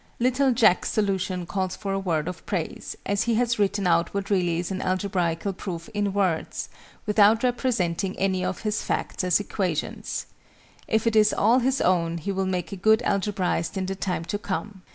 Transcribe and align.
LITTLE 0.19 0.53
JACK'S 0.53 0.89
solution 0.89 1.45
calls 1.45 1.75
for 1.75 1.93
a 1.93 1.99
word 1.99 2.27
of 2.27 2.43
praise, 2.47 2.95
as 3.05 3.25
he 3.25 3.35
has 3.35 3.59
written 3.59 3.85
out 3.85 4.15
what 4.15 4.31
really 4.31 4.57
is 4.57 4.71
an 4.71 4.81
algebraical 4.81 5.53
proof 5.53 5.89
in 5.89 6.11
words, 6.11 6.69
without 7.05 7.43
representing 7.43 8.17
any 8.17 8.43
of 8.43 8.61
his 8.61 8.81
facts 8.81 9.23
as 9.23 9.39
equations. 9.39 10.25
If 10.87 11.05
it 11.05 11.15
is 11.15 11.33
all 11.33 11.59
his 11.59 11.81
own, 11.81 12.17
he 12.17 12.31
will 12.31 12.47
make 12.47 12.71
a 12.71 12.75
good 12.77 13.03
algebraist 13.03 13.77
in 13.77 13.85
the 13.85 13.93
time 13.93 14.25
to 14.25 14.39
come. 14.39 14.81